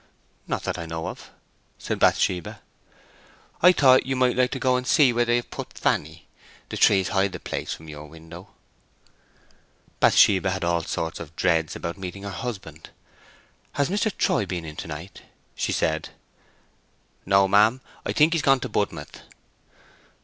"Not 0.47 0.63
that 0.63 0.79
I 0.79 0.87
know 0.87 1.09
of," 1.09 1.29
said 1.77 1.99
Bathsheba. 1.99 2.59
"I 3.61 3.71
thought 3.71 4.03
you 4.07 4.15
might 4.15 4.35
like 4.35 4.49
to 4.49 4.59
go 4.59 4.75
and 4.75 4.87
see 4.87 5.13
where 5.13 5.25
they 5.25 5.35
have 5.35 5.51
put 5.51 5.77
Fanny. 5.77 6.25
The 6.69 6.77
trees 6.77 7.09
hide 7.09 7.33
the 7.33 7.39
place 7.39 7.71
from 7.75 7.87
your 7.87 8.07
window." 8.07 8.47
Bathsheba 9.99 10.49
had 10.49 10.63
all 10.63 10.81
sorts 10.81 11.19
of 11.19 11.35
dreads 11.35 11.75
about 11.75 11.99
meeting 11.99 12.23
her 12.23 12.31
husband. 12.31 12.89
"Has 13.73 13.89
Mr. 13.89 14.11
Troy 14.17 14.47
been 14.47 14.65
in 14.65 14.75
to 14.77 14.87
night?" 14.87 15.21
she 15.53 15.71
said. 15.71 16.09
"No, 17.23 17.47
ma'am; 17.47 17.79
I 18.03 18.11
think 18.11 18.33
he's 18.33 18.41
gone 18.41 18.59
to 18.61 18.69
Budmouth." 18.69 19.21